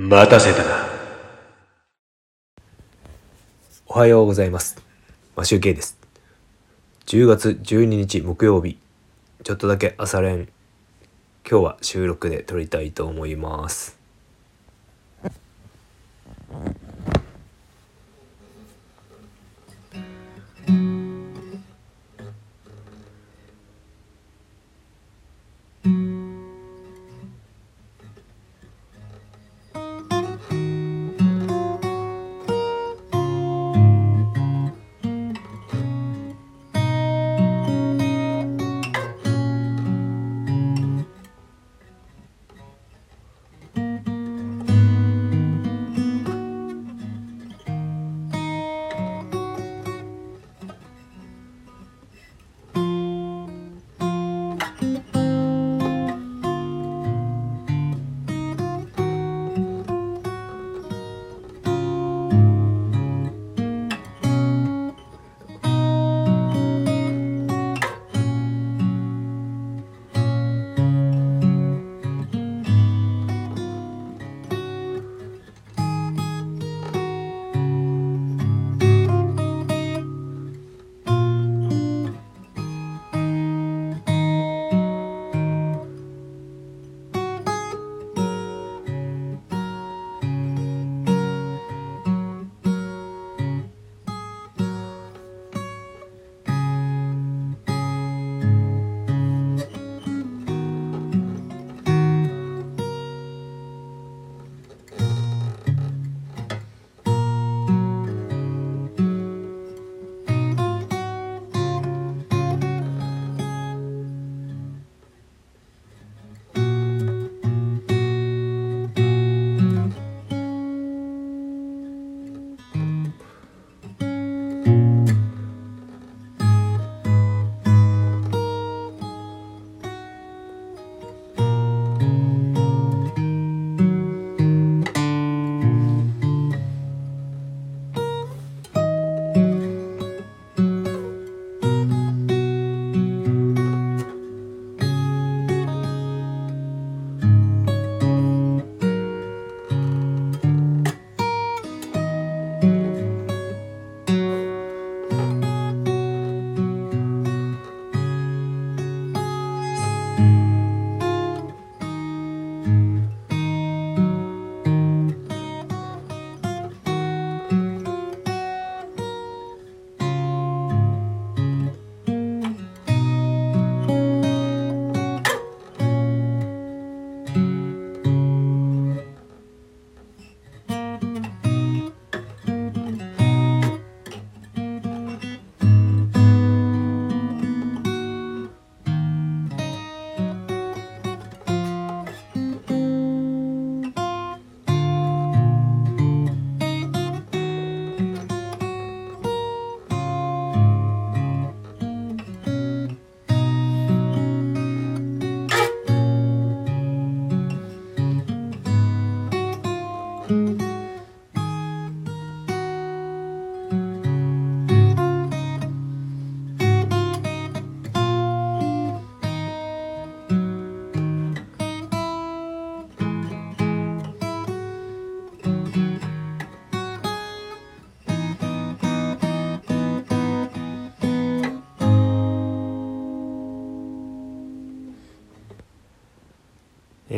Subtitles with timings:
[0.00, 0.86] 待たせたな。
[3.88, 4.80] おはようございます。
[5.34, 5.98] マシュウケイです。
[7.06, 8.78] 10月12日木曜日、
[9.42, 10.48] ちょっとだけ朝練、
[11.50, 13.97] 今日は収録で撮りたいと思います。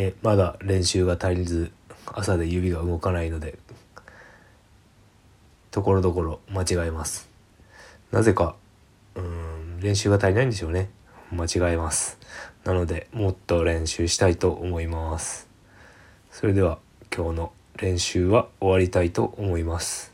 [0.00, 1.72] えまだ練習が足りず、
[2.06, 3.59] 朝で指が動かないので、
[5.71, 7.28] ところどころ間違えます。
[8.10, 8.56] なぜか、
[9.15, 10.91] うん、練習が足りないんでしょうね。
[11.31, 12.19] 間違えます。
[12.65, 15.49] なので、もっと練習したいと思います。
[16.31, 16.78] それでは、
[17.15, 20.13] 今日の練習は終わりたいと思います。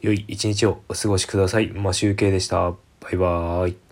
[0.00, 1.68] 良い一日をお過ごしください。
[1.68, 2.72] マシュウケイでした。
[3.00, 3.91] バイバーイ。